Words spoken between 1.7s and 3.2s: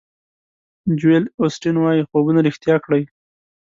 وایي خوبونه ریښتیا کړئ.